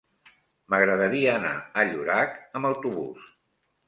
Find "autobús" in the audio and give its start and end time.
2.71-3.29